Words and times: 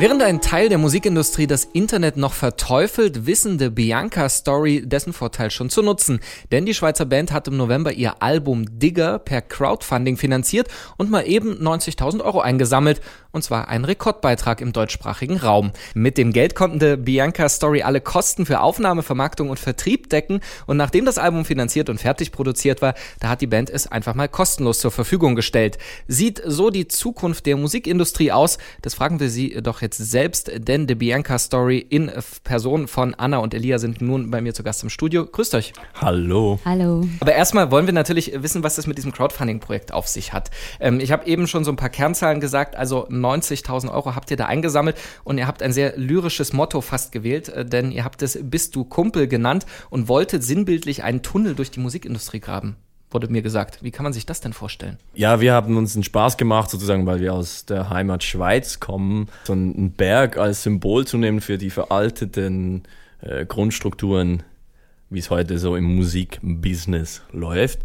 Während 0.00 0.22
ein 0.22 0.40
Teil 0.40 0.70
der 0.70 0.78
Musikindustrie 0.78 1.46
das 1.46 1.66
Internet 1.66 2.16
noch 2.16 2.32
verteufelt, 2.32 3.26
wissen 3.26 3.58
The 3.58 3.68
Bianca 3.68 4.30
Story 4.30 4.82
dessen 4.82 5.12
Vorteil 5.12 5.50
schon 5.50 5.68
zu 5.68 5.82
nutzen. 5.82 6.20
Denn 6.50 6.64
die 6.64 6.72
Schweizer 6.72 7.04
Band 7.04 7.32
hat 7.32 7.48
im 7.48 7.58
November 7.58 7.92
ihr 7.92 8.22
Album 8.22 8.78
Digger 8.78 9.18
per 9.18 9.42
Crowdfunding 9.42 10.16
finanziert 10.16 10.68
und 10.96 11.10
mal 11.10 11.28
eben 11.28 11.52
90.000 11.52 12.24
Euro 12.24 12.40
eingesammelt. 12.40 13.02
Und 13.32 13.44
zwar 13.44 13.68
ein 13.68 13.84
Rekordbeitrag 13.84 14.62
im 14.62 14.72
deutschsprachigen 14.72 15.36
Raum. 15.36 15.70
Mit 15.92 16.16
dem 16.16 16.32
Geld 16.32 16.54
konnten 16.54 16.80
The 16.80 16.96
Bianca 16.96 17.50
Story 17.50 17.82
alle 17.82 18.00
Kosten 18.00 18.46
für 18.46 18.60
Aufnahme, 18.60 19.02
Vermarktung 19.02 19.50
und 19.50 19.60
Vertrieb 19.60 20.08
decken. 20.08 20.40
Und 20.66 20.78
nachdem 20.78 21.04
das 21.04 21.18
Album 21.18 21.44
finanziert 21.44 21.90
und 21.90 22.00
fertig 22.00 22.32
produziert 22.32 22.80
war, 22.80 22.94
da 23.20 23.28
hat 23.28 23.42
die 23.42 23.46
Band 23.46 23.68
es 23.68 23.86
einfach 23.86 24.14
mal 24.14 24.28
kostenlos 24.28 24.80
zur 24.80 24.92
Verfügung 24.92 25.34
gestellt. 25.34 25.76
Sieht 26.08 26.40
so 26.44 26.70
die 26.70 26.88
Zukunft 26.88 27.44
der 27.44 27.58
Musikindustrie 27.58 28.32
aus? 28.32 28.56
Das 28.80 28.94
fragen 28.94 29.20
wir 29.20 29.28
Sie 29.28 29.60
doch 29.60 29.82
jetzt 29.82 29.89
jetzt 29.90 30.10
selbst, 30.10 30.52
denn 30.54 30.86
The 30.86 30.94
Bianca 30.94 31.36
Story 31.36 31.78
in 31.78 32.12
Person 32.44 32.86
von 32.86 33.14
Anna 33.14 33.38
und 33.38 33.54
Elia 33.54 33.80
sind 33.80 34.00
nun 34.00 34.30
bei 34.30 34.40
mir 34.40 34.54
zu 34.54 34.62
Gast 34.62 34.84
im 34.84 34.88
Studio. 34.88 35.26
Grüßt 35.26 35.52
euch. 35.56 35.72
Hallo. 36.00 36.60
Hallo. 36.64 37.08
Aber 37.18 37.32
erstmal 37.32 37.72
wollen 37.72 37.86
wir 37.86 37.92
natürlich 37.92 38.32
wissen, 38.40 38.62
was 38.62 38.76
das 38.76 38.86
mit 38.86 38.98
diesem 38.98 39.10
Crowdfunding-Projekt 39.10 39.92
auf 39.92 40.06
sich 40.06 40.32
hat. 40.32 40.52
Ähm, 40.78 41.00
ich 41.00 41.10
habe 41.10 41.26
eben 41.26 41.48
schon 41.48 41.64
so 41.64 41.72
ein 41.72 41.76
paar 41.76 41.88
Kernzahlen 41.88 42.38
gesagt, 42.38 42.76
also 42.76 43.08
90.000 43.08 43.92
Euro 43.92 44.14
habt 44.14 44.30
ihr 44.30 44.36
da 44.36 44.46
eingesammelt 44.46 44.96
und 45.24 45.38
ihr 45.38 45.48
habt 45.48 45.60
ein 45.60 45.72
sehr 45.72 45.96
lyrisches 45.96 46.52
Motto 46.52 46.80
fast 46.82 47.10
gewählt, 47.10 47.48
äh, 47.48 47.64
denn 47.64 47.90
ihr 47.90 48.04
habt 48.04 48.22
es 48.22 48.38
Bist 48.40 48.76
du 48.76 48.84
Kumpel 48.84 49.26
genannt 49.26 49.66
und 49.90 50.06
wolltet 50.06 50.44
sinnbildlich 50.44 51.02
einen 51.02 51.22
Tunnel 51.22 51.56
durch 51.56 51.72
die 51.72 51.80
Musikindustrie 51.80 52.38
graben 52.38 52.76
wurde 53.10 53.28
mir 53.28 53.42
gesagt. 53.42 53.82
Wie 53.82 53.90
kann 53.90 54.04
man 54.04 54.12
sich 54.12 54.26
das 54.26 54.40
denn 54.40 54.52
vorstellen? 54.52 54.98
Ja, 55.14 55.40
wir 55.40 55.52
haben 55.52 55.76
uns 55.76 55.94
einen 55.94 56.04
Spaß 56.04 56.36
gemacht, 56.36 56.70
sozusagen, 56.70 57.06
weil 57.06 57.20
wir 57.20 57.34
aus 57.34 57.66
der 57.66 57.90
Heimat 57.90 58.24
Schweiz 58.24 58.80
kommen, 58.80 59.28
so 59.44 59.52
einen 59.52 59.92
Berg 59.92 60.36
als 60.36 60.62
Symbol 60.62 61.06
zu 61.06 61.18
nehmen 61.18 61.40
für 61.40 61.58
die 61.58 61.70
veralteten 61.70 62.84
äh, 63.20 63.44
Grundstrukturen, 63.44 64.42
wie 65.10 65.18
es 65.18 65.30
heute 65.30 65.58
so 65.58 65.76
im 65.76 65.96
Musikbusiness 65.96 67.22
läuft. 67.32 67.80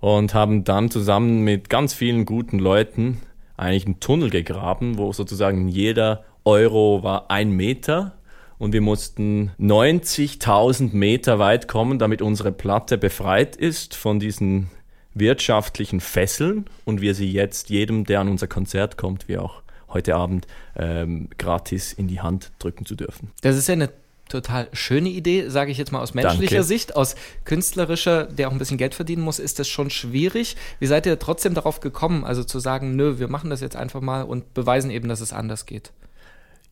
Und 0.00 0.32
haben 0.32 0.64
dann 0.64 0.90
zusammen 0.90 1.42
mit 1.42 1.68
ganz 1.68 1.92
vielen 1.92 2.24
guten 2.24 2.58
Leuten 2.58 3.20
eigentlich 3.58 3.84
einen 3.84 4.00
Tunnel 4.00 4.30
gegraben, 4.30 4.96
wo 4.96 5.12
sozusagen 5.12 5.68
jeder 5.68 6.24
Euro 6.44 7.02
war 7.02 7.30
ein 7.30 7.50
Meter 7.50 8.14
und 8.60 8.74
wir 8.74 8.82
mussten 8.82 9.50
90.000 9.58 10.94
Meter 10.94 11.38
weit 11.38 11.66
kommen, 11.66 11.98
damit 11.98 12.20
unsere 12.22 12.52
Platte 12.52 12.98
befreit 12.98 13.56
ist 13.56 13.96
von 13.96 14.20
diesen 14.20 14.70
wirtschaftlichen 15.14 16.00
Fesseln 16.00 16.66
und 16.84 17.00
wir 17.00 17.14
sie 17.14 17.32
jetzt 17.32 17.70
jedem, 17.70 18.04
der 18.04 18.20
an 18.20 18.28
unser 18.28 18.46
Konzert 18.46 18.98
kommt, 18.98 19.28
wie 19.28 19.38
auch 19.38 19.62
heute 19.88 20.14
Abend, 20.14 20.46
ähm, 20.76 21.30
gratis 21.38 21.94
in 21.94 22.06
die 22.06 22.20
Hand 22.20 22.52
drücken 22.58 22.84
zu 22.84 22.94
dürfen. 22.94 23.32
Das 23.40 23.56
ist 23.56 23.66
ja 23.66 23.72
eine 23.72 23.88
total 24.28 24.68
schöne 24.74 25.08
Idee, 25.08 25.48
sage 25.48 25.72
ich 25.72 25.78
jetzt 25.78 25.90
mal 25.90 26.00
aus 26.02 26.12
menschlicher 26.12 26.56
Danke. 26.56 26.62
Sicht. 26.62 26.94
Aus 26.96 27.16
künstlerischer, 27.44 28.24
der 28.24 28.48
auch 28.48 28.52
ein 28.52 28.58
bisschen 28.58 28.78
Geld 28.78 28.94
verdienen 28.94 29.22
muss, 29.22 29.38
ist 29.38 29.58
das 29.58 29.68
schon 29.68 29.88
schwierig. 29.88 30.56
Wie 30.78 30.86
seid 30.86 31.06
ihr 31.06 31.18
trotzdem 31.18 31.54
darauf 31.54 31.80
gekommen, 31.80 32.24
also 32.24 32.44
zu 32.44 32.60
sagen, 32.60 32.94
nö, 32.94 33.18
wir 33.18 33.28
machen 33.28 33.48
das 33.48 33.62
jetzt 33.62 33.74
einfach 33.74 34.02
mal 34.02 34.22
und 34.22 34.52
beweisen 34.52 34.90
eben, 34.90 35.08
dass 35.08 35.22
es 35.22 35.32
anders 35.32 35.64
geht? 35.64 35.92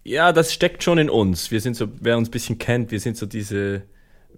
Ja, 0.09 0.33
das 0.33 0.53
steckt 0.55 0.83
schon 0.83 0.99
in 0.99 1.11
uns. 1.11 1.51
Wir 1.51 1.61
sind 1.61 1.77
so, 1.77 1.87
wer 2.01 2.17
uns 2.17 2.29
ein 2.29 2.33
bisschen 2.33 2.59
kennt, 2.59 2.91
wir 2.91 3.01
sind 3.01 3.17
so 3.17 3.27
diese, 3.27 3.83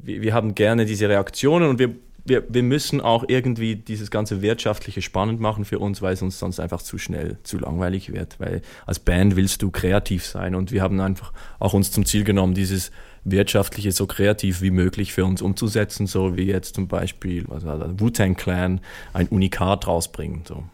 wir, 0.02 0.20
wir 0.22 0.34
haben 0.34 0.54
gerne 0.54 0.84
diese 0.84 1.08
Reaktionen 1.08 1.68
und 1.68 1.78
wir, 1.78 1.90
wir, 2.24 2.42
wir 2.48 2.62
müssen 2.62 3.00
auch 3.00 3.24
irgendwie 3.28 3.76
dieses 3.76 4.10
ganze 4.10 4.42
Wirtschaftliche 4.42 5.00
spannend 5.00 5.40
machen 5.40 5.64
für 5.64 5.78
uns, 5.78 6.02
weil 6.02 6.14
es 6.14 6.22
uns 6.22 6.38
sonst 6.38 6.58
einfach 6.60 6.82
zu 6.82 6.98
schnell 6.98 7.38
zu 7.44 7.58
langweilig 7.58 8.12
wird. 8.12 8.40
Weil 8.40 8.62
als 8.84 8.98
Band 8.98 9.36
willst 9.36 9.62
du 9.62 9.70
kreativ 9.70 10.26
sein 10.26 10.54
und 10.56 10.72
wir 10.72 10.82
haben 10.82 11.00
einfach 11.00 11.32
auch 11.60 11.72
uns 11.72 11.92
zum 11.92 12.04
Ziel 12.04 12.24
genommen, 12.24 12.54
dieses 12.54 12.90
Wirtschaftliche 13.24 13.92
so 13.92 14.06
kreativ 14.06 14.62
wie 14.62 14.70
möglich 14.70 15.12
für 15.12 15.24
uns 15.24 15.40
umzusetzen, 15.40 16.06
so 16.06 16.36
wie 16.36 16.44
jetzt 16.46 16.74
zum 16.74 16.88
Beispiel 16.88 17.44
was 17.48 17.64
war 17.64 17.78
das, 17.78 17.92
Wu-Tang 17.98 18.34
Clan 18.34 18.80
ein 19.12 19.28
Unikat 19.28 19.86
rausbringen. 19.86 20.42
So. 20.48 20.64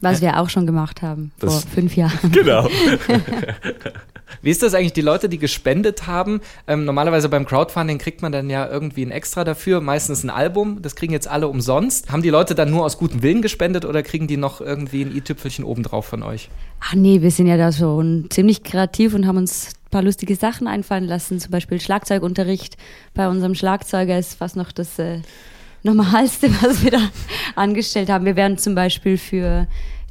Was 0.00 0.20
wir 0.20 0.40
auch 0.40 0.50
schon 0.50 0.66
gemacht 0.66 1.02
haben 1.02 1.30
Das- 1.38 1.62
vor 1.62 1.70
fünf 1.72 1.96
Jahren. 1.96 2.18
Genau. 2.32 2.68
Wie 4.42 4.50
ist 4.50 4.62
das 4.62 4.74
eigentlich, 4.74 4.92
die 4.92 5.00
Leute, 5.00 5.28
die 5.28 5.38
gespendet 5.38 6.06
haben? 6.06 6.40
Ähm, 6.66 6.84
normalerweise 6.84 7.28
beim 7.28 7.46
Crowdfunding 7.46 7.98
kriegt 7.98 8.22
man 8.22 8.32
dann 8.32 8.50
ja 8.50 8.68
irgendwie 8.68 9.04
ein 9.04 9.10
Extra 9.10 9.44
dafür, 9.44 9.80
meistens 9.80 10.24
ein 10.24 10.30
Album. 10.30 10.82
Das 10.82 10.96
kriegen 10.96 11.12
jetzt 11.12 11.28
alle 11.28 11.48
umsonst. 11.48 12.10
Haben 12.10 12.22
die 12.22 12.30
Leute 12.30 12.54
dann 12.54 12.70
nur 12.70 12.84
aus 12.84 12.98
gutem 12.98 13.22
Willen 13.22 13.42
gespendet 13.42 13.84
oder 13.84 14.02
kriegen 14.02 14.26
die 14.26 14.36
noch 14.36 14.60
irgendwie 14.60 15.02
ein 15.02 15.14
i-Tüpfelchen 15.14 15.64
obendrauf 15.64 16.06
von 16.06 16.22
euch? 16.22 16.48
Ach 16.80 16.94
nee, 16.94 17.22
wir 17.22 17.30
sind 17.30 17.46
ja 17.46 17.56
da 17.56 17.72
schon 17.72 18.26
ziemlich 18.30 18.62
kreativ 18.62 19.14
und 19.14 19.26
haben 19.26 19.38
uns 19.38 19.68
ein 19.86 19.90
paar 19.90 20.02
lustige 20.02 20.36
Sachen 20.36 20.66
einfallen 20.66 21.04
lassen. 21.04 21.38
Zum 21.40 21.50
Beispiel 21.50 21.80
Schlagzeugunterricht 21.80 22.76
bei 23.14 23.28
unserem 23.28 23.54
Schlagzeuger 23.54 24.18
ist 24.18 24.34
fast 24.34 24.56
noch 24.56 24.72
das 24.72 24.98
äh, 24.98 25.20
Normalste, 25.82 26.50
was 26.62 26.82
wir 26.82 26.90
da 26.90 27.10
angestellt 27.54 28.08
haben. 28.08 28.24
Wir 28.24 28.36
werden 28.36 28.58
zum 28.58 28.74
Beispiel 28.74 29.18
für 29.18 29.66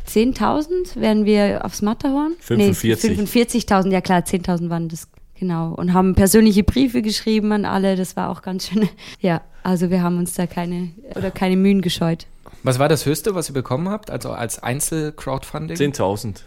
10.000 0.08 1.00
werden 1.00 1.26
wir 1.26 1.66
aufs 1.66 1.82
Matterhorn. 1.82 2.34
45. 2.40 3.18
Nee, 3.18 3.24
45.000, 3.24 3.92
ja 3.92 4.02
klar, 4.02 4.22
10.000 4.22 4.70
waren 4.70 4.90
das. 4.90 5.08
Genau. 5.40 5.74
Und 5.74 5.94
haben 5.94 6.16
persönliche 6.16 6.64
Briefe 6.64 7.02
geschrieben 7.02 7.52
an 7.52 7.66
alle. 7.66 7.96
Das 7.96 8.16
war 8.16 8.30
auch 8.30 8.42
ganz 8.42 8.68
schön. 8.68 8.88
Ja, 9.20 9.42
also 9.64 9.90
wir 9.90 10.02
haben 10.04 10.18
uns 10.18 10.34
da 10.36 10.48
keine, 10.48 10.92
oder 11.16 11.32
keine 11.32 11.56
Mühen 11.58 11.82
gescheut. 11.82 12.28
Was 12.64 12.80
war 12.80 12.88
das 12.88 13.06
Höchste, 13.06 13.36
was 13.36 13.50
ihr 13.50 13.54
bekommen 13.54 13.90
habt? 13.90 14.10
Also 14.12 14.30
als 14.32 14.62
Einzel-Crowdfunding? 14.62 15.76
10.000. 15.76 16.42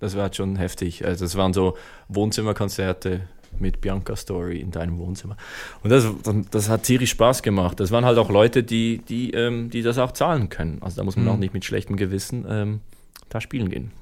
Das 0.00 0.16
war 0.16 0.32
schon 0.32 0.56
heftig. 0.56 1.04
Also 1.04 1.24
das 1.24 1.36
waren 1.36 1.52
so 1.52 1.76
Wohnzimmerkonzerte 2.08 3.22
mit 3.58 3.80
Bianca 3.80 4.14
Story 4.14 4.60
in 4.60 4.70
deinem 4.70 4.98
Wohnzimmer. 4.98 5.36
Und 5.82 5.90
das, 5.90 6.06
das 6.50 6.68
hat 6.68 6.84
tierisch 6.84 7.10
Spaß 7.10 7.42
gemacht. 7.42 7.80
Das 7.80 7.90
waren 7.90 8.04
halt 8.04 8.18
auch 8.18 8.30
Leute, 8.30 8.62
die, 8.62 8.98
die, 9.08 9.32
ähm, 9.32 9.70
die 9.70 9.82
das 9.82 9.98
auch 9.98 10.12
zahlen 10.12 10.48
können. 10.48 10.78
Also 10.82 10.96
da 10.96 11.04
muss 11.04 11.16
man 11.16 11.24
Mhm. 11.24 11.30
auch 11.32 11.36
nicht 11.38 11.54
mit 11.54 11.64
schlechtem 11.64 11.96
Gewissen 11.96 12.44
ähm, 12.48 12.80
da 13.28 13.40
spielen 13.40 13.68
gehen. 13.68 13.92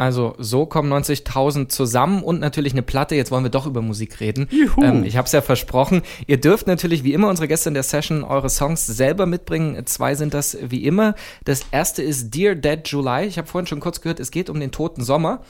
Also 0.00 0.34
so 0.38 0.64
kommen 0.64 0.90
90.000 0.90 1.68
zusammen 1.68 2.22
und 2.22 2.40
natürlich 2.40 2.72
eine 2.72 2.80
Platte. 2.80 3.14
Jetzt 3.16 3.30
wollen 3.30 3.44
wir 3.44 3.50
doch 3.50 3.66
über 3.66 3.82
Musik 3.82 4.18
reden. 4.20 4.48
Juhu. 4.50 4.82
Ähm, 4.82 5.04
ich 5.04 5.18
habe 5.18 5.26
es 5.26 5.32
ja 5.32 5.42
versprochen. 5.42 6.00
Ihr 6.26 6.40
dürft 6.40 6.66
natürlich 6.66 7.04
wie 7.04 7.12
immer 7.12 7.28
unsere 7.28 7.48
Gäste 7.48 7.68
in 7.68 7.74
der 7.74 7.82
Session 7.82 8.24
eure 8.24 8.48
Songs 8.48 8.86
selber 8.86 9.26
mitbringen. 9.26 9.84
Zwei 9.84 10.14
sind 10.14 10.32
das 10.32 10.56
wie 10.62 10.86
immer. 10.86 11.14
Das 11.44 11.66
erste 11.70 12.02
ist 12.02 12.34
Dear 12.34 12.54
Dead 12.54 12.80
July. 12.86 13.26
Ich 13.26 13.36
habe 13.36 13.46
vorhin 13.46 13.66
schon 13.66 13.80
kurz 13.80 14.00
gehört, 14.00 14.20
es 14.20 14.30
geht 14.30 14.48
um 14.48 14.58
den 14.58 14.72
toten 14.72 15.02
Sommer. 15.04 15.42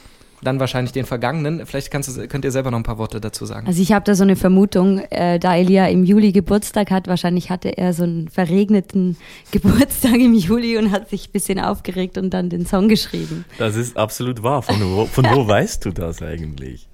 Dann 0.42 0.58
wahrscheinlich 0.58 0.92
den 0.92 1.04
vergangenen. 1.04 1.66
Vielleicht 1.66 1.90
kannst 1.90 2.16
du, 2.16 2.26
könnt 2.26 2.44
ihr 2.44 2.50
selber 2.50 2.70
noch 2.70 2.78
ein 2.78 2.82
paar 2.82 2.98
Worte 2.98 3.20
dazu 3.20 3.44
sagen. 3.44 3.66
Also 3.66 3.82
ich 3.82 3.92
habe 3.92 4.04
da 4.04 4.14
so 4.14 4.22
eine 4.22 4.36
Vermutung, 4.36 4.98
äh, 5.10 5.38
da 5.38 5.56
Elia 5.56 5.86
im 5.88 6.04
Juli 6.04 6.32
Geburtstag 6.32 6.90
hat, 6.90 7.08
wahrscheinlich 7.08 7.50
hatte 7.50 7.76
er 7.76 7.92
so 7.92 8.04
einen 8.04 8.28
verregneten 8.28 9.16
Geburtstag 9.50 10.14
im 10.14 10.34
Juli 10.34 10.78
und 10.78 10.90
hat 10.90 11.10
sich 11.10 11.28
ein 11.28 11.32
bisschen 11.32 11.60
aufgeregt 11.60 12.16
und 12.16 12.30
dann 12.30 12.48
den 12.48 12.64
Song 12.66 12.88
geschrieben. 12.88 13.44
Das 13.58 13.76
ist 13.76 13.96
absolut 13.96 14.42
wahr. 14.42 14.62
Von 14.62 14.80
wo, 14.80 15.06
von 15.06 15.24
wo 15.26 15.46
weißt 15.48 15.84
du 15.84 15.90
das 15.90 16.22
eigentlich? 16.22 16.88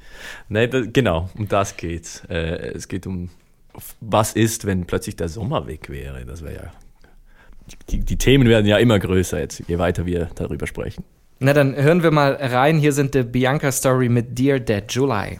Nee, 0.48 0.66
da, 0.66 0.80
genau, 0.80 1.30
um 1.36 1.46
das 1.46 1.76
geht's. 1.76 2.22
Äh, 2.28 2.72
es 2.74 2.88
geht 2.88 3.06
um, 3.06 3.30
was 4.00 4.32
ist, 4.32 4.66
wenn 4.66 4.86
plötzlich 4.86 5.16
der 5.16 5.28
Sommer 5.28 5.66
weg 5.66 5.88
wäre. 5.88 6.24
Das 6.24 6.42
wäre 6.42 6.54
ja. 6.54 6.72
Die, 7.90 8.00
die 8.00 8.16
Themen 8.16 8.48
werden 8.48 8.66
ja 8.66 8.78
immer 8.78 8.98
größer 8.98 9.40
jetzt, 9.40 9.62
je 9.66 9.78
weiter 9.78 10.06
wir 10.06 10.28
darüber 10.34 10.66
sprechen. 10.66 11.04
Na 11.38 11.52
dann 11.52 11.76
hören 11.76 12.02
wir 12.02 12.10
mal 12.10 12.32
rein. 12.32 12.78
Hier 12.78 12.92
sind 12.92 13.14
die 13.14 13.22
Bianca 13.22 13.70
Story 13.70 14.08
mit 14.08 14.38
Dear 14.38 14.58
Dead 14.58 14.84
July. 14.88 15.36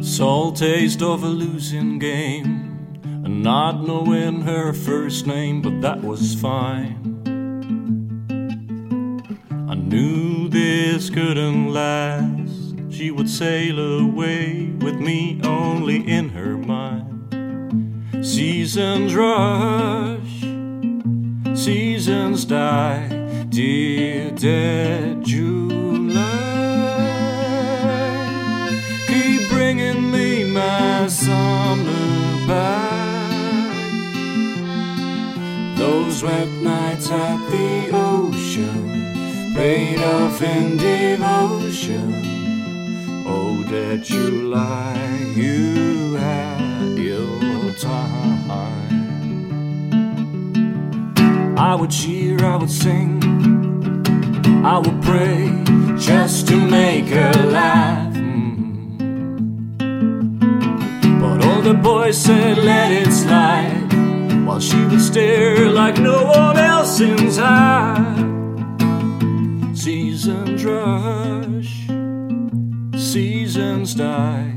Salt 0.00 0.58
taste 0.58 1.02
of 1.02 1.24
a 1.24 1.28
losing 1.28 1.98
game, 1.98 2.78
and 3.24 3.42
not 3.42 3.84
knowing 3.84 4.42
her 4.42 4.72
first 4.72 5.26
name, 5.26 5.60
but 5.60 5.82
that 5.82 6.00
was 6.00 6.34
fine. 6.36 6.94
I 9.68 9.74
knew 9.74 10.48
this 10.48 11.10
couldn't 11.10 11.72
last. 11.72 12.76
She 12.90 13.10
would 13.10 13.28
sail 13.28 13.78
away 13.78 14.70
with 14.78 15.00
me 15.00 15.40
only 15.42 16.08
in 16.08 16.28
her 16.28 16.56
mind. 16.56 17.05
Seasons 18.26 19.14
rush, 19.14 20.40
seasons 21.56 22.44
die, 22.44 23.06
dear 23.48 24.32
dead 24.32 25.24
July. 25.24 26.24
Keep 29.06 29.48
bringing 29.48 30.10
me 30.10 30.42
my 30.42 31.06
summer 31.06 32.46
back. 32.48 33.72
Those 35.78 36.24
wet 36.24 36.48
nights 36.48 37.08
at 37.12 37.38
the 37.50 37.90
ocean, 37.92 39.54
paid 39.54 40.00
off 40.00 40.42
in 40.42 40.76
devotion. 40.76 42.24
Oh, 43.24 43.62
dead 43.70 44.02
July, 44.02 45.32
you 45.36 46.16
time. 47.78 48.50
I 51.58 51.74
would 51.74 51.90
cheer, 51.90 52.42
I 52.44 52.56
would 52.56 52.70
sing, 52.70 53.22
I 54.64 54.78
would 54.78 55.02
pray 55.02 55.64
just 55.98 56.48
to 56.48 56.56
make 56.56 57.06
her 57.06 57.32
laugh. 57.50 58.14
Mm. 58.14 59.78
But 61.20 61.44
all 61.46 61.62
the 61.62 61.74
boys 61.74 62.16
said, 62.16 62.58
let 62.58 62.92
it 62.92 63.12
slide, 63.12 63.92
while 64.46 64.60
she 64.60 64.82
would 64.86 65.00
stare 65.00 65.70
like 65.70 65.98
no 65.98 66.24
one 66.24 66.56
else 66.56 67.00
inside. 67.00 68.24
Seasons 69.74 70.64
rush, 70.64 71.88
seasons 72.98 73.94
die. 73.94 74.55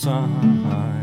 Time. 0.00 0.99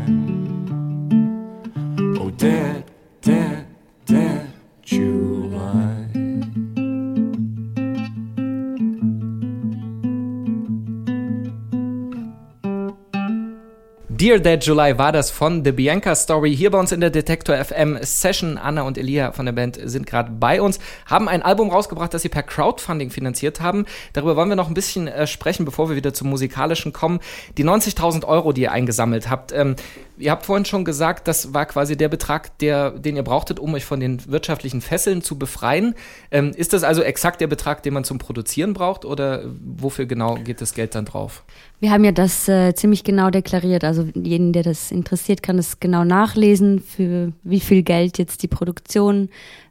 Dear 14.20 14.40
Dead 14.40 14.58
July 14.64 14.98
war 14.98 15.12
das 15.12 15.30
von 15.30 15.64
The 15.64 15.70
Bianca 15.70 16.12
Story 16.16 16.52
hier 16.52 16.72
bei 16.72 16.80
uns 16.80 16.90
in 16.90 17.00
der 17.00 17.10
Detektor 17.10 17.54
FM 17.54 17.98
Session. 18.02 18.58
Anna 18.58 18.82
und 18.82 18.98
Elia 18.98 19.30
von 19.30 19.46
der 19.46 19.52
Band 19.52 19.78
sind 19.80 20.08
gerade 20.08 20.32
bei 20.32 20.60
uns, 20.60 20.80
haben 21.06 21.28
ein 21.28 21.40
Album 21.40 21.70
rausgebracht, 21.70 22.12
das 22.12 22.22
sie 22.22 22.28
per 22.28 22.42
Crowdfunding 22.42 23.10
finanziert 23.10 23.60
haben. 23.60 23.86
Darüber 24.14 24.34
wollen 24.34 24.48
wir 24.48 24.56
noch 24.56 24.66
ein 24.66 24.74
bisschen 24.74 25.06
äh, 25.06 25.28
sprechen, 25.28 25.64
bevor 25.64 25.88
wir 25.88 25.94
wieder 25.94 26.14
zum 26.14 26.30
musikalischen 26.30 26.92
kommen. 26.92 27.20
Die 27.58 27.64
90.000 27.64 28.24
Euro, 28.24 28.52
die 28.52 28.62
ihr 28.62 28.72
eingesammelt 28.72 29.30
habt, 29.30 29.52
ähm, 29.52 29.76
ihr 30.18 30.32
habt 30.32 30.46
vorhin 30.46 30.64
schon 30.64 30.84
gesagt, 30.84 31.28
das 31.28 31.54
war 31.54 31.66
quasi 31.66 31.96
der 31.96 32.08
Betrag, 32.08 32.58
der, 32.58 32.90
den 32.90 33.14
ihr 33.14 33.22
brauchtet, 33.22 33.60
um 33.60 33.72
euch 33.74 33.84
von 33.84 34.00
den 34.00 34.28
wirtschaftlichen 34.28 34.80
Fesseln 34.80 35.22
zu 35.22 35.38
befreien. 35.38 35.94
Ähm, 36.32 36.50
ist 36.56 36.72
das 36.72 36.82
also 36.82 37.02
exakt 37.02 37.40
der 37.40 37.46
Betrag, 37.46 37.84
den 37.84 37.94
man 37.94 38.02
zum 38.02 38.18
Produzieren 38.18 38.74
braucht 38.74 39.04
oder 39.04 39.44
wofür 39.64 40.06
genau 40.06 40.34
geht 40.34 40.60
das 40.60 40.74
Geld 40.74 40.96
dann 40.96 41.04
drauf? 41.04 41.44
Wir 41.80 41.92
haben 41.92 42.02
ja 42.02 42.10
das 42.10 42.48
äh, 42.48 42.74
ziemlich 42.74 43.04
genau 43.04 43.30
deklariert. 43.30 43.84
Also 43.84 44.08
jeden, 44.24 44.52
der 44.52 44.62
das 44.62 44.90
interessiert, 44.90 45.42
kann 45.42 45.58
es 45.58 45.80
genau 45.80 46.04
nachlesen, 46.04 46.80
für 46.80 47.32
wie 47.42 47.60
viel 47.60 47.82
Geld 47.82 48.18
jetzt 48.18 48.42
die 48.42 48.48
Produktion 48.48 49.28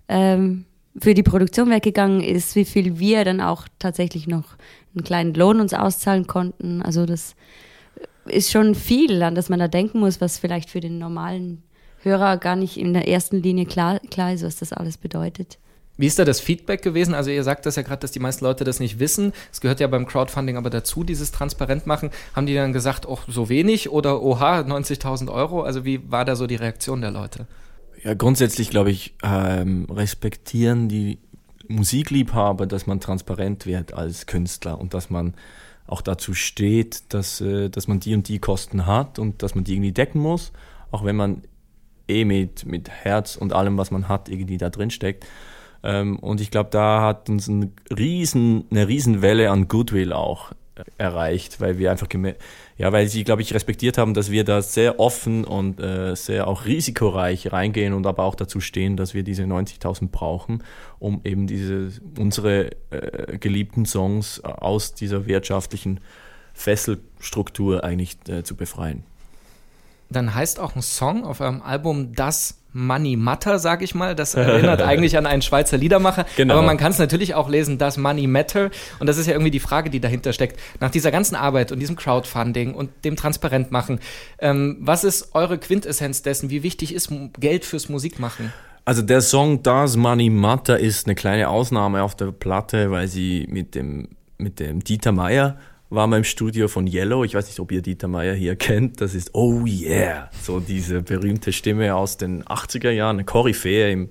ähm, 0.07 0.65
für 0.99 1.13
die 1.13 1.23
Produktion 1.23 1.69
weggegangen 1.69 2.21
ist, 2.21 2.55
wie 2.55 2.65
viel 2.65 2.99
wir 2.99 3.23
dann 3.23 3.41
auch 3.41 3.67
tatsächlich 3.79 4.27
noch 4.27 4.45
einen 4.95 5.03
kleinen 5.03 5.33
Lohn 5.33 5.59
uns 5.59 5.73
auszahlen 5.73 6.27
konnten. 6.27 6.81
Also 6.81 7.05
das 7.05 7.35
ist 8.25 8.51
schon 8.51 8.75
viel, 8.75 9.21
an 9.21 9.35
das 9.35 9.49
man 9.49 9.59
da 9.59 9.67
denken 9.67 9.99
muss, 9.99 10.21
was 10.21 10.39
vielleicht 10.39 10.69
für 10.69 10.79
den 10.79 10.97
normalen 10.97 11.63
Hörer 12.01 12.37
gar 12.37 12.55
nicht 12.55 12.77
in 12.77 12.93
der 12.93 13.07
ersten 13.07 13.41
Linie 13.41 13.65
klar, 13.65 13.99
klar 14.11 14.33
ist, 14.33 14.43
was 14.43 14.57
das 14.57 14.73
alles 14.73 14.97
bedeutet. 14.97 15.59
Wie 15.97 16.05
ist 16.05 16.19
da 16.19 16.25
das 16.25 16.39
Feedback 16.39 16.81
gewesen? 16.81 17.13
Also 17.13 17.31
ihr 17.31 17.43
sagt 17.43 17.65
das 17.65 17.75
ja 17.75 17.81
gerade, 17.81 18.01
dass 18.01 18.11
die 18.11 18.19
meisten 18.19 18.45
Leute 18.45 18.63
das 18.63 18.79
nicht 18.79 18.99
wissen. 18.99 19.33
Es 19.51 19.61
gehört 19.61 19.79
ja 19.79 19.87
beim 19.87 20.05
Crowdfunding 20.05 20.57
aber 20.57 20.69
dazu, 20.69 21.03
dieses 21.03 21.31
transparent 21.31 21.87
machen. 21.87 22.11
Haben 22.35 22.45
die 22.45 22.53
dann 22.53 22.73
gesagt, 22.73 23.07
oh, 23.07 23.19
so 23.27 23.49
wenig 23.49 23.89
oder 23.89 24.21
oha, 24.21 24.59
90.000 24.59 25.31
Euro? 25.31 25.63
Also 25.63 25.85
wie 25.85 26.11
war 26.11 26.23
da 26.23 26.35
so 26.35 26.45
die 26.47 26.55
Reaktion 26.55 27.01
der 27.01 27.11
Leute? 27.11 27.47
Ja, 28.03 28.13
grundsätzlich 28.13 28.69
glaube 28.69 28.91
ich, 28.91 29.15
ähm, 29.23 29.87
respektieren 29.89 30.87
die 30.87 31.17
Musikliebhaber, 31.67 32.67
dass 32.67 32.87
man 32.87 32.99
transparent 32.99 33.65
wird 33.65 33.93
als 33.93 34.27
Künstler 34.27 34.79
und 34.79 34.93
dass 34.93 35.09
man 35.09 35.33
auch 35.87 36.01
dazu 36.01 36.33
steht, 36.33 37.13
dass, 37.13 37.41
äh, 37.41 37.69
dass 37.69 37.87
man 37.87 37.99
die 37.99 38.13
und 38.13 38.27
die 38.27 38.39
Kosten 38.39 38.85
hat 38.85 39.19
und 39.19 39.41
dass 39.41 39.55
man 39.55 39.63
die 39.63 39.73
irgendwie 39.73 39.93
decken 39.93 40.19
muss, 40.19 40.51
auch 40.91 41.03
wenn 41.03 41.15
man 41.15 41.41
eh 42.07 42.25
mit, 42.25 42.65
mit 42.65 42.89
Herz 42.89 43.35
und 43.35 43.53
allem, 43.53 43.77
was 43.77 43.91
man 43.91 44.07
hat, 44.07 44.29
irgendwie 44.29 44.57
da 44.57 44.69
drin 44.69 44.91
steckt. 44.91 45.25
Ähm, 45.83 46.17
und 46.19 46.41
ich 46.41 46.51
glaube, 46.51 46.69
da 46.71 47.01
hat 47.01 47.29
uns 47.29 47.47
ein 47.47 47.73
riesen, 47.95 48.65
eine 48.71 48.87
Riesenwelle 48.87 49.51
an 49.51 49.67
Goodwill 49.67 50.13
auch 50.13 50.51
erreicht, 50.97 51.59
weil 51.59 51.77
wir 51.77 51.91
einfach 51.91 52.07
ja, 52.77 52.91
weil 52.91 53.07
sie, 53.07 53.23
glaube 53.23 53.41
ich, 53.41 53.53
respektiert 53.53 53.97
haben, 53.97 54.13
dass 54.13 54.31
wir 54.31 54.43
da 54.43 54.61
sehr 54.61 54.99
offen 54.99 55.43
und 55.43 55.79
äh, 55.79 56.15
sehr 56.15 56.47
auch 56.47 56.65
risikoreich 56.65 57.51
reingehen 57.51 57.93
und 57.93 58.05
aber 58.05 58.23
auch 58.23 58.35
dazu 58.35 58.59
stehen, 58.59 58.97
dass 58.97 59.13
wir 59.13 59.23
diese 59.23 59.43
90.000 59.43 60.09
brauchen, 60.09 60.63
um 60.99 61.21
eben 61.23 61.47
diese 61.47 61.89
unsere 62.17 62.71
äh, 62.91 63.37
geliebten 63.37 63.85
Songs 63.85 64.43
aus 64.43 64.93
dieser 64.93 65.25
wirtschaftlichen 65.25 65.99
Fesselstruktur 66.53 67.83
eigentlich 67.83 68.17
äh, 68.27 68.43
zu 68.43 68.55
befreien. 68.55 69.03
Dann 70.09 70.33
heißt 70.33 70.59
auch 70.59 70.75
ein 70.75 70.81
Song 70.81 71.25
auf 71.25 71.41
eurem 71.41 71.61
Album 71.61 72.13
Das 72.13 72.57
Money 72.73 73.15
Matter, 73.15 73.59
sag 73.59 73.81
ich 73.81 73.95
mal. 73.95 74.15
Das 74.15 74.35
erinnert 74.35 74.81
eigentlich 74.83 75.17
an 75.17 75.25
einen 75.25 75.41
Schweizer 75.41 75.77
Liedermacher. 75.77 76.25
Genau. 76.37 76.55
Aber 76.55 76.63
man 76.63 76.77
kann 76.77 76.91
es 76.91 76.99
natürlich 76.99 77.33
auch 77.33 77.49
lesen, 77.49 77.77
Das 77.77 77.97
Money 77.97 78.27
Matter. 78.27 78.69
Und 78.99 79.07
das 79.07 79.17
ist 79.17 79.25
ja 79.27 79.33
irgendwie 79.33 79.51
die 79.51 79.59
Frage, 79.59 79.89
die 79.89 79.99
dahinter 79.99 80.31
steckt. 80.33 80.59
Nach 80.79 80.91
dieser 80.91 81.11
ganzen 81.11 81.35
Arbeit 81.35 81.71
und 81.71 81.79
diesem 81.79 81.95
Crowdfunding 81.95 82.73
und 82.73 82.89
dem 83.03 83.15
Transparentmachen, 83.15 83.99
ähm, 84.39 84.77
was 84.79 85.03
ist 85.03 85.33
eure 85.33 85.57
Quintessenz 85.57 86.21
dessen? 86.21 86.49
Wie 86.49 86.63
wichtig 86.63 86.93
ist 86.93 87.11
Geld 87.39 87.65
fürs 87.65 87.89
Musikmachen? 87.89 88.53
Also 88.85 89.01
der 89.01 89.21
Song 89.21 89.63
Das 89.63 89.97
Money 89.97 90.29
Matter 90.29 90.79
ist 90.79 91.07
eine 91.07 91.15
kleine 91.15 91.49
Ausnahme 91.49 92.03
auf 92.03 92.15
der 92.15 92.31
Platte, 92.31 92.89
weil 92.91 93.07
sie 93.07 93.45
mit 93.49 93.75
dem, 93.75 94.09
mit 94.37 94.61
dem 94.61 94.81
Dieter 94.81 95.11
Meier 95.11 95.57
war 95.89 96.07
mal 96.07 96.17
im 96.17 96.23
Studio 96.23 96.67
von 96.67 96.87
Yellow. 96.87 97.23
Ich 97.23 97.35
weiß 97.35 97.47
nicht, 97.47 97.59
ob 97.59 97.71
ihr 97.71 97.81
Dieter 97.81 98.07
Meier 98.07 98.33
hier 98.33 98.55
kennt. 98.55 99.01
Das 99.01 99.15
ist 99.15 99.33
Oh 99.33 99.65
Yeah. 99.65 100.29
So 100.41 100.59
diese 100.59 101.01
berühmte 101.01 101.53
Stimme 101.53 101.95
aus 101.95 102.17
den 102.17 102.43
80er 102.43 102.91
Jahren, 102.91 103.17
eine 103.17 103.25
Koryphäe 103.25 103.91
im 103.91 104.09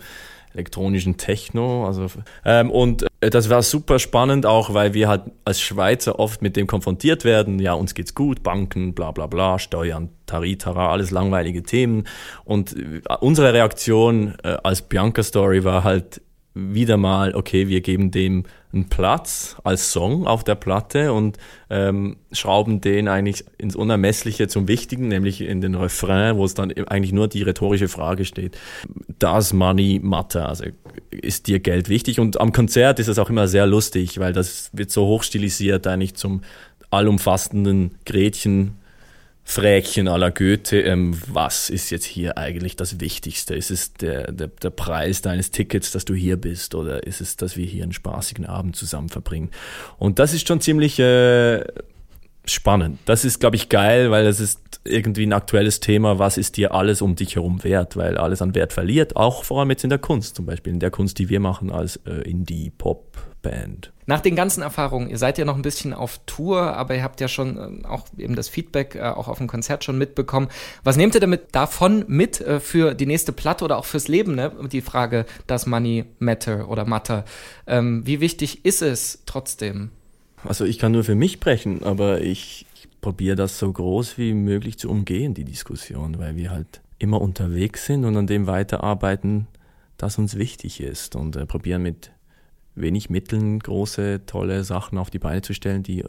elektronischen 0.57 1.19
Techno. 1.19 1.87
Also, 1.87 2.07
ähm, 2.45 2.71
und 2.71 3.07
äh, 3.21 3.31
das 3.31 3.51
war 3.51 3.63
super 3.63 3.99
spannend, 3.99 4.47
auch 4.47 4.73
weil 4.73 4.95
wir 4.95 5.09
halt 5.09 5.25
als 5.45 5.61
Schweizer 5.61 6.19
oft 6.19 6.41
mit 6.41 6.57
dem 6.57 6.67
konfrontiert 6.67 7.25
werden. 7.25 7.59
Ja, 7.59 7.75
uns 7.75 7.95
geht's 7.95 8.15
gut, 8.15 8.43
Banken, 8.43 8.95
bla 8.95 9.13
bla 9.13 9.27
bla, 9.27 9.59
Steuern, 9.59 10.09
Taritara, 10.25 10.91
alles 10.91 11.11
langweilige 11.11 11.63
Themen. 11.63 12.05
Und 12.45 12.75
äh, 12.77 13.03
unsere 13.21 13.53
Reaktion 13.53 14.35
äh, 14.43 14.57
als 14.63 14.83
Bianca 14.83 15.23
Story 15.23 15.65
war 15.65 15.85
halt 15.85 16.23
wieder 16.57 16.97
mal, 16.97 17.35
okay, 17.35 17.69
wir 17.69 17.83
geben 17.83 18.11
dem 18.11 18.45
einen 18.73 18.89
Platz 18.89 19.57
als 19.63 19.93
Song 19.93 20.27
auf 20.27 20.43
der 20.43 20.55
Platte 20.55 21.13
und 21.13 21.37
ähm, 21.69 22.17
schrauben 22.33 22.81
den 22.81 23.09
eigentlich 23.09 23.45
ins 23.59 23.77
Unermessliche 23.77 24.49
zum 24.49 24.67
Wichtigen, 24.67 25.09
nämlich 25.09 25.43
in 25.43 25.61
den 25.61 25.75
Refrain, 25.75 26.37
wo 26.37 26.45
es 26.45 26.55
dann 26.55 26.73
eigentlich 26.73 27.13
nur 27.13 27.29
die 27.29 27.43
rhetorische 27.43 27.89
Frage 27.89 28.25
steht. 28.25 28.57
Does 29.19 29.53
money 29.53 30.01
matter? 30.03 30.49
Also 30.49 30.65
ist 31.11 31.47
dir 31.47 31.61
Geld 31.61 31.91
wichtig? 31.91 32.21
Und 32.21 32.41
am 32.41 32.53
Konzert 32.53 32.99
ist 32.99 33.09
es 33.09 33.19
auch 33.19 33.29
immer 33.29 33.49
sehr 33.49 33.67
lustig, 33.67 34.19
weil 34.19 34.33
das 34.33 34.71
wird 34.73 34.91
so 34.91 35.07
hochstilisiert 35.07 35.87
eigentlich 35.87 36.15
zum 36.15 36.41
allumfassenden 36.91 37.97
Gretchen 38.07 38.79
Fräkchen 39.49 40.07
la 40.07 40.31
Goethe, 40.31 40.81
ähm, 40.81 41.17
was 41.29 41.71
ist 41.71 41.91
jetzt 41.91 42.05
hier 42.05 42.37
eigentlich 42.37 42.75
das 42.75 42.99
Wichtigste? 42.99 43.55
Ist 43.55 43.71
es 43.71 43.93
der, 43.95 44.33
der, 44.33 44.49
der 44.49 44.71
Preis 44.71 45.23
deines 45.23 45.53
Tickets, 45.53 45.93
dass 45.93 46.05
du 46.05 46.15
hier 46.15 46.37
bist, 46.37 46.75
oder 46.75 47.07
ist 47.07 47.21
es, 47.21 47.37
dass 47.37 47.57
wir 47.57 47.65
hier 47.65 47.85
einen 47.85 47.93
spaßigen 47.93 48.45
Abend 48.45 48.75
zusammen 48.75 49.09
verbringen? 49.09 49.51
Und 49.99 50.19
das 50.19 50.35
ist 50.35 50.49
schon 50.49 50.61
ziemlich, 50.61 50.99
äh, 50.99 51.65
spannend. 52.51 52.99
Das 53.05 53.25
ist, 53.25 53.41
glaube 53.41 53.57
ich, 53.57 53.69
geil, 53.69 54.11
weil 54.11 54.25
das 54.25 54.41
ist 54.41 54.81
irgendwie 54.85 55.25
ein 55.25 55.33
aktuelles 55.33 55.81
Thema. 55.81 56.19
Was 56.19 56.37
ist 56.37 56.57
dir 56.57 56.75
alles 56.75 57.03
um 57.03 57.17
dich 57.17 57.37
herum 57.37 57.65
wert? 57.65 57.97
Weil 57.97 58.19
alles 58.19 58.43
an 58.43 58.55
Wert 58.55 58.73
verliert, 58.73 59.17
auch 59.17 59.45
vor 59.45 59.61
allem 59.61 59.71
jetzt 59.71 59.85
in 59.85 59.91
der 59.91 59.99
Kunst, 59.99 60.37
zum 60.37 60.47
Beispiel 60.47 60.73
in 60.73 60.81
der 60.81 60.91
Kunst, 60.91 61.19
die 61.19 61.29
wir 61.29 61.41
machen 61.41 61.71
als 61.71 61.97
äh, 62.07 62.29
Indie-Pop-Band. 62.29 63.93
Nach 64.09 64.21
den 64.21 64.37
ganzen 64.37 64.63
Erfahrungen, 64.63 65.11
ihr 65.11 65.19
seid 65.19 65.37
ja 65.37 65.45
noch 65.45 65.57
ein 65.57 65.63
bisschen 65.63 65.93
auf 65.93 66.21
Tour, 66.27 66.61
aber 66.77 66.95
ihr 66.95 67.03
habt 67.03 67.21
ja 67.21 67.27
schon 67.27 67.83
äh, 67.83 67.87
auch 67.87 68.07
eben 68.17 68.37
das 68.37 68.49
Feedback 68.49 68.95
äh, 68.95 69.03
auch 69.03 69.29
auf 69.29 69.39
dem 69.39 69.49
Konzert 69.49 69.83
schon 69.83 69.99
mitbekommen. 69.99 70.49
Was 70.85 70.97
nehmt 70.97 71.15
ihr 71.15 71.21
damit 71.21 71.55
davon 71.55 72.05
mit 72.07 72.41
äh, 72.41 72.61
für 72.61 72.95
die 72.95 73.07
nächste 73.07 73.33
Platte 73.33 73.65
oder 73.65 73.79
auch 73.79 73.85
fürs 73.85 74.09
Leben? 74.09 74.37
Ne? 74.37 74.53
Die 74.71 74.81
Frage, 74.81 75.27
does 75.49 75.67
money 75.67 76.05
matter 76.21 76.69
oder 76.69 76.85
matter? 76.85 77.25
Ähm, 77.67 78.07
wie 78.07 78.21
wichtig 78.21 78.65
ist 78.65 78.83
es 78.83 79.23
trotzdem? 79.27 79.91
Also 80.47 80.65
ich 80.65 80.79
kann 80.79 80.93
nur 80.93 81.05
für 81.05 81.15
mich 81.15 81.33
sprechen, 81.33 81.83
aber 81.83 82.21
ich, 82.21 82.67
ich 82.75 82.89
probiere 83.01 83.37
das 83.37 83.59
so 83.59 83.73
groß 83.73 84.19
wie 84.19 84.35
möglich 84.35 84.79
zu 84.79 84.89
umgehen, 84.89 85.35
die 85.35 85.45
Diskussion, 85.45 86.19
weil 86.19 86.37
wir 86.37 86.51
halt 86.51 86.81
immer 86.99 87.21
unterwegs 87.21 87.87
sind 87.87 88.05
und 88.05 88.17
an 88.17 88.27
dem 88.27 88.47
weiterarbeiten, 88.47 89.47
das 89.97 90.19
uns 90.19 90.37
wichtig 90.37 90.81
ist 90.81 91.17
und 91.17 91.37
äh, 91.37 91.47
probieren 91.47 91.83
mit 91.83 92.11
wenig 92.75 93.11
Mitteln 93.11 93.59
große, 93.59 94.23
tolle 94.27 94.65
Sachen 94.65 94.99
auf 94.99 95.11
die 95.11 95.19
Beine 95.19 95.43
zu 95.43 95.55
stellen, 95.55 95.83
die, 95.83 96.05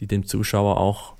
die 0.00 0.06
dem 0.06 0.26
Zuschauer 0.26 0.78
auch 0.78 1.14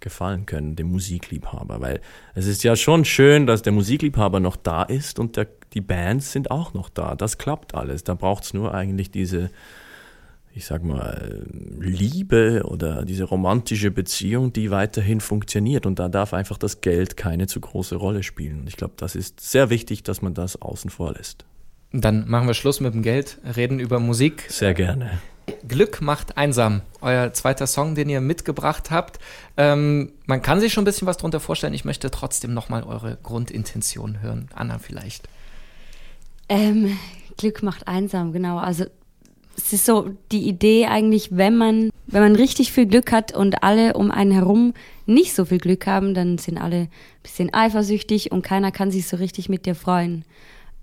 gefallen 0.00 0.46
können, 0.46 0.76
dem 0.76 0.90
Musikliebhaber. 0.90 1.80
Weil 1.80 2.00
es 2.34 2.46
ist 2.46 2.62
ja 2.62 2.76
schon 2.76 3.04
schön, 3.04 3.46
dass 3.46 3.62
der 3.62 3.72
Musikliebhaber 3.72 4.38
noch 4.40 4.56
da 4.56 4.82
ist 4.82 5.18
und 5.18 5.36
der, 5.36 5.48
die 5.74 5.80
Bands 5.80 6.32
sind 6.32 6.50
auch 6.50 6.74
noch 6.74 6.88
da. 6.88 7.14
Das 7.14 7.38
klappt 7.38 7.74
alles. 7.74 8.04
Da 8.04 8.14
braucht 8.14 8.44
es 8.44 8.54
nur 8.54 8.74
eigentlich 8.74 9.10
diese 9.10 9.50
ich 10.58 10.66
sag 10.66 10.82
mal, 10.82 11.46
Liebe 11.78 12.62
oder 12.64 13.04
diese 13.04 13.22
romantische 13.22 13.92
Beziehung, 13.92 14.52
die 14.52 14.72
weiterhin 14.72 15.20
funktioniert. 15.20 15.86
Und 15.86 16.00
da 16.00 16.08
darf 16.08 16.34
einfach 16.34 16.58
das 16.58 16.80
Geld 16.80 17.16
keine 17.16 17.46
zu 17.46 17.60
große 17.60 17.94
Rolle 17.94 18.24
spielen. 18.24 18.60
Und 18.60 18.66
ich 18.68 18.76
glaube, 18.76 18.94
das 18.96 19.14
ist 19.14 19.40
sehr 19.40 19.70
wichtig, 19.70 20.02
dass 20.02 20.20
man 20.20 20.34
das 20.34 20.60
außen 20.60 20.90
vor 20.90 21.12
lässt. 21.12 21.44
Dann 21.92 22.28
machen 22.28 22.48
wir 22.48 22.54
Schluss 22.54 22.80
mit 22.80 22.92
dem 22.92 23.02
Geld, 23.02 23.38
reden 23.56 23.78
über 23.78 24.00
Musik. 24.00 24.46
Sehr 24.48 24.74
gerne. 24.74 25.20
Glück 25.66 26.00
macht 26.00 26.36
einsam. 26.36 26.82
Euer 27.00 27.32
zweiter 27.32 27.68
Song, 27.68 27.94
den 27.94 28.08
ihr 28.08 28.20
mitgebracht 28.20 28.90
habt. 28.90 29.20
Ähm, 29.56 30.10
man 30.26 30.42
kann 30.42 30.58
sich 30.58 30.72
schon 30.72 30.82
ein 30.82 30.86
bisschen 30.86 31.06
was 31.06 31.18
darunter 31.18 31.38
vorstellen. 31.38 31.72
Ich 31.72 31.84
möchte 31.84 32.10
trotzdem 32.10 32.52
nochmal 32.52 32.82
eure 32.82 33.16
Grundintention 33.22 34.22
hören. 34.22 34.48
Anna 34.56 34.80
vielleicht. 34.80 35.28
Ähm, 36.48 36.98
Glück 37.36 37.62
macht 37.62 37.86
einsam, 37.86 38.32
genau. 38.32 38.58
Also 38.58 38.86
es 39.58 39.72
ist 39.72 39.86
so 39.86 40.10
die 40.30 40.48
Idee 40.48 40.86
eigentlich, 40.86 41.36
wenn 41.36 41.56
man, 41.56 41.90
wenn 42.06 42.22
man 42.22 42.36
richtig 42.36 42.72
viel 42.72 42.86
Glück 42.86 43.10
hat 43.10 43.34
und 43.34 43.62
alle 43.64 43.94
um 43.94 44.10
einen 44.10 44.30
herum 44.30 44.72
nicht 45.04 45.34
so 45.34 45.44
viel 45.44 45.58
Glück 45.58 45.86
haben, 45.86 46.14
dann 46.14 46.38
sind 46.38 46.58
alle 46.58 46.82
ein 46.82 46.88
bisschen 47.22 47.52
eifersüchtig 47.52 48.30
und 48.30 48.42
keiner 48.42 48.70
kann 48.70 48.90
sich 48.92 49.08
so 49.08 49.16
richtig 49.16 49.48
mit 49.48 49.66
dir 49.66 49.74
freuen. 49.74 50.24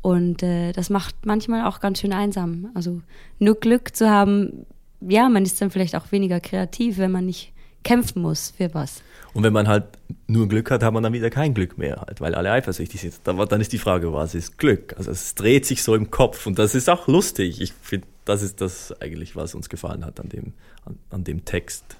Und 0.01 0.43
äh, 0.43 0.73
das 0.73 0.89
macht 0.89 1.25
manchmal 1.25 1.65
auch 1.65 1.79
ganz 1.79 2.01
schön 2.01 2.13
einsam. 2.13 2.69
Also 2.75 3.01
nur 3.39 3.55
Glück 3.55 3.95
zu 3.95 4.09
haben, 4.09 4.65
ja, 4.99 5.29
man 5.29 5.43
ist 5.43 5.61
dann 5.61 5.71
vielleicht 5.71 5.95
auch 5.95 6.11
weniger 6.11 6.39
kreativ, 6.39 6.97
wenn 6.97 7.11
man 7.11 7.25
nicht 7.25 7.53
kämpfen 7.85 8.21
muss 8.21 8.51
für 8.57 8.73
was. 8.73 9.01
Und 9.33 9.43
wenn 9.43 9.53
man 9.53 9.69
halt 9.69 9.85
nur 10.27 10.49
Glück 10.49 10.71
hat, 10.71 10.83
hat 10.83 10.93
man 10.93 11.03
dann 11.03 11.13
wieder 11.13 11.29
kein 11.29 11.53
Glück 11.53 11.77
mehr, 11.77 12.03
halt, 12.05 12.19
weil 12.19 12.35
alle 12.35 12.51
eifersüchtig 12.51 12.99
sind. 12.99 13.15
Dann, 13.23 13.61
ist 13.61 13.71
die 13.71 13.77
Frage, 13.77 14.11
was 14.11 14.35
ist 14.35 14.57
Glück? 14.57 14.93
Also 14.97 15.11
es 15.11 15.35
dreht 15.35 15.65
sich 15.65 15.83
so 15.83 15.95
im 15.95 16.11
Kopf 16.11 16.47
und 16.47 16.59
das 16.59 16.75
ist 16.75 16.89
auch 16.89 17.07
lustig. 17.07 17.61
Ich 17.61 17.73
finde, 17.73 18.07
das 18.25 18.41
ist 18.41 18.59
das 18.59 18.93
eigentlich, 19.01 19.35
was 19.35 19.55
uns 19.55 19.69
gefallen 19.69 20.05
hat 20.05 20.19
an 20.19 20.29
dem, 20.29 20.53
an, 20.85 20.97
an 21.11 21.23
dem 21.23 21.45
Text. 21.45 21.97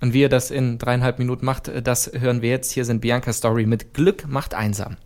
Und 0.00 0.12
wie 0.12 0.20
ihr 0.22 0.28
das 0.28 0.50
in 0.50 0.78
dreieinhalb 0.78 1.18
Minuten 1.20 1.46
macht, 1.46 1.70
das 1.86 2.10
hören 2.12 2.42
wir 2.42 2.50
jetzt. 2.50 2.72
Hier 2.72 2.84
sind 2.84 3.00
Bianca 3.00 3.32
Story 3.32 3.66
mit 3.66 3.94
Glück 3.94 4.26
macht 4.26 4.52
einsam. 4.54 4.96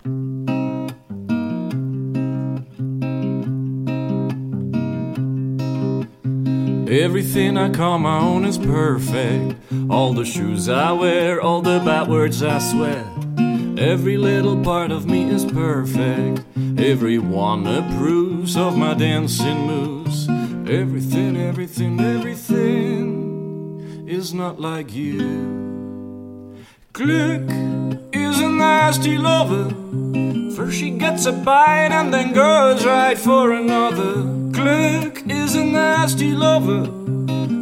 Everything 6.89 7.57
I 7.57 7.71
call 7.71 7.99
my 7.99 8.21
own 8.21 8.45
is 8.45 8.59
perfect. 8.59 9.57
All 9.91 10.13
the 10.13 10.25
shoes 10.25 10.69
I 10.69 10.93
wear, 10.93 11.41
all 11.41 11.61
the 11.61 11.83
bad 11.85 12.07
words 12.07 12.45
I 12.45 12.59
swear. 12.59 13.05
Every 13.77 14.17
little 14.17 14.63
part 14.63 14.93
of 14.93 15.05
me 15.05 15.29
is 15.29 15.45
perfect. 15.45 16.45
Everyone 16.79 17.67
approves 17.67 18.57
of 18.57 18.79
my 18.79 18.95
dancing 18.95 19.67
moves. 19.67 20.29
Everything, 20.71 21.37
everything, 21.37 21.99
everything 21.99 24.07
is 24.09 24.33
not 24.33 24.61
like 24.61 24.95
you. 24.95 26.55
Glück 26.93 27.51
is 28.15 28.41
a 28.41 28.49
nasty 28.49 29.19
lover. 29.19 29.75
First 30.55 30.79
she 30.79 30.91
gets 30.91 31.27
a 31.27 31.33
bite 31.33 31.91
and 31.91 32.15
then 32.15 32.33
goes 32.33 32.87
right 32.87 33.19
for 33.19 33.53
another. 33.53 34.46
Glück 34.57 35.31
is 35.31 35.55
a 35.55 35.65
nasty 35.65 36.33
lover. 36.33 36.87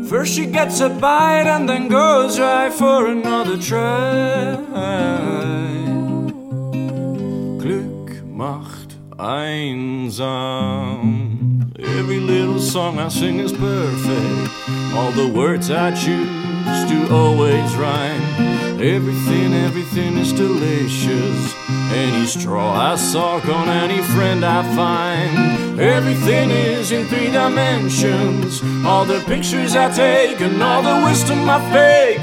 First 0.08 0.34
she 0.34 0.46
gets 0.46 0.78
a 0.80 0.88
bite 0.88 1.48
and 1.54 1.68
then 1.68 1.88
goes 1.88 2.38
right 2.38 2.72
for 2.72 3.08
another 3.08 3.58
try. 3.58 4.56
Glück 7.62 8.22
macht 8.24 8.96
einsam. 9.18 11.02
Every 11.80 12.20
little 12.20 12.60
song 12.60 13.00
I 13.00 13.08
sing 13.08 13.40
is 13.40 13.52
perfect. 13.52 14.50
All 14.94 15.10
the 15.10 15.26
words 15.34 15.70
I 15.70 15.90
choose 15.90 16.33
to 16.90 17.14
always 17.14 17.74
rhyme. 17.76 18.22
Everything, 18.80 19.54
everything 19.54 20.18
is 20.18 20.32
delicious. 20.32 21.54
Any 21.92 22.26
straw 22.26 22.92
I 22.92 22.96
suck 22.96 23.46
on 23.46 23.68
any 23.68 24.02
friend 24.02 24.44
I 24.44 24.62
find. 24.74 25.80
Everything 25.80 26.50
is 26.50 26.92
in 26.92 27.06
three 27.06 27.30
dimensions. 27.30 28.62
All 28.84 29.04
the 29.04 29.20
pictures 29.26 29.76
I 29.76 29.90
take 29.92 30.40
and 30.40 30.62
all 30.62 30.82
the 30.82 31.06
wisdom 31.06 31.48
I 31.48 31.60
fake. 31.72 32.20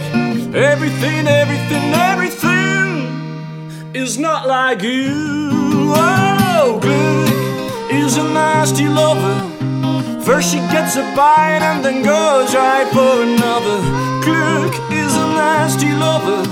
Everything, 0.53 1.27
everything, 1.27 1.93
everything 1.93 3.95
is 3.95 4.17
not 4.17 4.47
like 4.47 4.81
you. 4.81 5.93
Oh, 5.95 6.79
good 6.81 7.91
is 7.91 8.17
a 8.17 8.23
nasty 8.23 8.87
lover. 8.87 9.49
First 10.21 10.51
she 10.51 10.57
gets 10.57 10.95
a 10.95 11.01
bite 11.15 11.61
and 11.61 11.83
then 11.83 12.03
goes 12.03 12.53
right 12.53 12.87
for 12.93 13.23
another. 13.23 14.10
Glück 14.21 14.73
is 14.91 15.15
a 15.15 15.27
nasty 15.35 15.91
lover. 15.93 16.43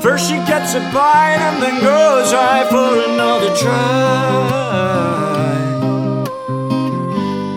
First 0.00 0.28
she 0.28 0.36
gets 0.46 0.74
a 0.74 0.80
bite 0.92 1.40
and 1.40 1.62
then 1.62 1.80
goes 1.80 2.32
right 2.32 2.66
for 2.68 2.90
another 3.08 3.52
try. 3.56 4.84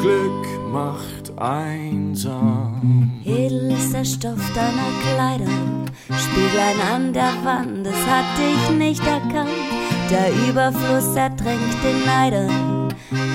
Glück 0.02 0.46
macht 0.72 1.32
einsam. 1.38 3.12
Edel 3.26 3.72
ist 3.72 3.94
der 3.94 4.06
Stoff 4.06 4.42
deiner 4.56 4.92
Kleider, 5.04 5.52
Spieglein 6.06 6.80
an 6.94 7.14
der 7.14 7.34
Wand, 7.44 7.86
das 7.86 8.02
hat 8.08 8.26
dich 8.38 8.78
nicht 8.78 9.06
erkannt. 9.06 9.50
Der 10.10 10.32
Überfluss 10.50 11.16
ertränkt 11.16 11.84
den 11.84 12.06
Neider. 12.06 12.48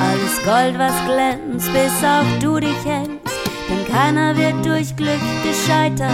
Alles 0.01 0.43
Gold, 0.45 0.79
was 0.79 0.95
glänzt, 1.05 1.71
bis 1.73 2.03
auch 2.03 2.39
du 2.41 2.59
dich 2.61 2.85
hältst. 2.85 3.22
Denn 3.69 3.85
keiner 3.91 4.37
wird 4.37 4.65
durch 4.65 4.95
Glück 4.97 5.21
gescheitert. 5.43 6.11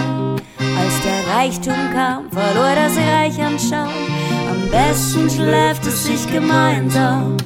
Als 0.77 1.01
der 1.03 1.35
Reichtum 1.35 1.91
kam, 1.93 2.29
verlor 2.31 2.75
das 2.75 2.95
Reich 2.97 3.41
an 3.41 3.57
Schau. 3.59 3.89
Am 4.49 4.69
besten 4.69 5.29
schläft 5.29 5.85
es 5.85 6.05
sich 6.05 6.31
gemeinsam. 6.31 7.37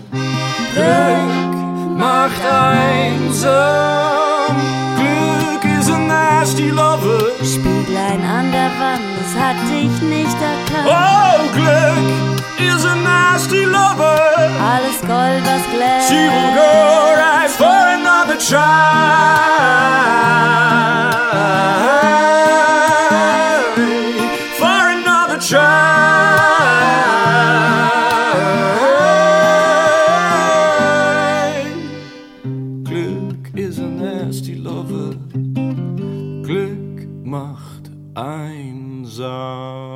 Glück 0.73 1.97
macht 1.97 2.41
einsam. 2.45 3.53
Glück 4.97 5.65
is 5.79 5.89
a 5.89 5.97
nasty 5.97 6.69
lover. 6.69 7.31
Spieglein 7.43 8.21
an 8.23 8.51
der 8.51 8.71
Wand, 8.79 9.03
es 9.21 9.35
hat 9.39 9.57
dich 9.69 10.01
nicht 10.01 10.37
erkannt. 10.41 10.87
Oh, 10.87 11.49
Glück 11.53 12.32
is 12.65 12.83
a 12.85 12.95
nasty 12.95 13.65
lover. 13.65 14.19
Alles 14.71 14.99
Gold, 15.01 15.43
was 15.49 15.65
glänzt. 15.73 16.07
She 16.09 16.21
will 16.33 16.51
go 16.61 16.71
right 17.23 17.51
for 17.61 17.81
another 17.99 18.37
try. 18.37 18.63
For 24.59 24.81
another 24.97 25.39
try. 25.39 25.83
Glück 32.89 33.43
is 33.55 33.79
a 33.79 33.87
nasty 33.87 34.55
lover. 34.55 35.15
Glück 36.47 37.07
macht 37.23 37.91
einsam. 38.15 39.92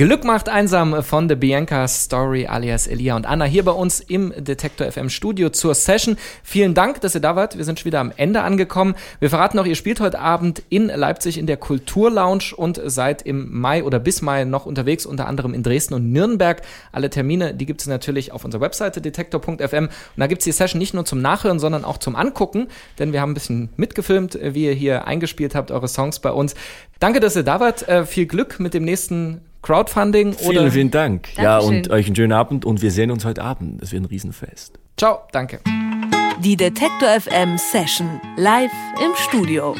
Glück 0.00 0.24
macht 0.24 0.48
einsam 0.48 1.02
von 1.02 1.28
The 1.28 1.34
Bianca 1.34 1.86
Story 1.86 2.46
alias 2.46 2.86
Elia 2.86 3.16
und 3.16 3.26
Anna 3.26 3.44
hier 3.44 3.66
bei 3.66 3.72
uns 3.72 4.00
im 4.00 4.32
Detektor 4.34 4.90
FM 4.90 5.10
Studio 5.10 5.50
zur 5.50 5.74
Session. 5.74 6.16
Vielen 6.42 6.72
Dank, 6.72 7.02
dass 7.02 7.14
ihr 7.14 7.20
da 7.20 7.36
wart. 7.36 7.58
Wir 7.58 7.66
sind 7.66 7.78
schon 7.78 7.84
wieder 7.84 8.00
am 8.00 8.10
Ende 8.16 8.40
angekommen. 8.40 8.94
Wir 9.18 9.28
verraten 9.28 9.58
noch, 9.58 9.66
ihr 9.66 9.74
spielt 9.74 10.00
heute 10.00 10.18
Abend 10.18 10.62
in 10.70 10.86
Leipzig 10.86 11.36
in 11.36 11.46
der 11.46 11.58
Kulturlounge 11.58 12.54
und 12.56 12.80
seid 12.82 13.20
im 13.20 13.60
Mai 13.60 13.84
oder 13.84 13.98
bis 13.98 14.22
Mai 14.22 14.44
noch 14.44 14.64
unterwegs, 14.64 15.04
unter 15.04 15.26
anderem 15.26 15.52
in 15.52 15.62
Dresden 15.62 15.92
und 15.92 16.10
Nürnberg. 16.10 16.62
Alle 16.92 17.10
Termine, 17.10 17.52
die 17.52 17.66
gibt 17.66 17.82
es 17.82 17.86
natürlich 17.86 18.32
auf 18.32 18.42
unserer 18.42 18.62
Webseite 18.62 19.02
detektor.fm 19.02 19.84
und 19.84 19.90
da 20.16 20.26
gibt 20.28 20.40
es 20.40 20.44
die 20.46 20.52
Session 20.52 20.78
nicht 20.78 20.94
nur 20.94 21.04
zum 21.04 21.20
Nachhören, 21.20 21.58
sondern 21.58 21.84
auch 21.84 21.98
zum 21.98 22.16
Angucken, 22.16 22.68
denn 22.98 23.12
wir 23.12 23.20
haben 23.20 23.32
ein 23.32 23.34
bisschen 23.34 23.68
mitgefilmt, 23.76 24.38
wie 24.40 24.64
ihr 24.64 24.72
hier 24.72 25.06
eingespielt 25.06 25.54
habt, 25.54 25.70
eure 25.70 25.88
Songs 25.88 26.20
bei 26.20 26.30
uns. 26.30 26.54
Danke, 27.00 27.20
dass 27.20 27.36
ihr 27.36 27.42
da 27.42 27.60
wart. 27.60 27.86
Äh, 27.86 28.06
viel 28.06 28.24
Glück 28.24 28.60
mit 28.60 28.72
dem 28.72 28.84
nächsten 28.84 29.42
Crowdfunding. 29.62 30.32
Vielen, 30.32 30.50
oder 30.50 30.70
vielen 30.70 30.90
Dank. 30.90 31.28
Dankeschön. 31.34 31.44
Ja, 31.44 31.58
und 31.58 31.90
euch 31.90 32.06
einen 32.06 32.16
schönen 32.16 32.32
Abend 32.32 32.64
und 32.64 32.82
wir 32.82 32.90
sehen 32.90 33.10
uns 33.10 33.24
heute 33.24 33.42
Abend. 33.42 33.80
Das 33.80 33.92
wird 33.92 34.02
ein 34.02 34.06
Riesenfest. 34.06 34.78
Ciao, 34.96 35.20
danke. 35.32 35.60
Die 36.42 36.56
Detektor 36.56 37.08
FM 37.20 37.58
Session 37.58 38.20
live 38.36 38.72
im 39.04 39.14
Studio. 39.16 39.74